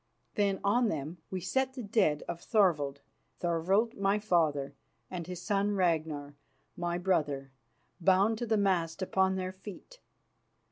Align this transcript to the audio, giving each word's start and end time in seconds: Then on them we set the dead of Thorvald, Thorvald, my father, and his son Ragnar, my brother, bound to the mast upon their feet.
Then 0.33 0.59
on 0.63 0.87
them 0.89 1.19
we 1.29 1.39
set 1.39 1.75
the 1.75 1.83
dead 1.83 2.23
of 2.27 2.41
Thorvald, 2.41 3.01
Thorvald, 3.37 3.95
my 3.95 4.17
father, 4.17 4.73
and 5.11 5.27
his 5.27 5.43
son 5.43 5.75
Ragnar, 5.75 6.33
my 6.75 6.97
brother, 6.97 7.51
bound 7.99 8.39
to 8.39 8.47
the 8.47 8.57
mast 8.57 9.03
upon 9.03 9.35
their 9.35 9.51
feet. 9.53 9.99